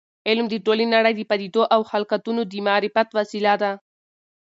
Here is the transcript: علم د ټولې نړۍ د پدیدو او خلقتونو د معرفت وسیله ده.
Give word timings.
علم 0.27 0.45
د 0.49 0.55
ټولې 0.65 0.85
نړۍ 0.95 1.13
د 1.17 1.21
پدیدو 1.29 1.63
او 1.75 1.81
خلقتونو 1.91 2.41
د 2.51 2.53
معرفت 2.67 3.09
وسیله 3.19 3.53
ده. 3.61 3.71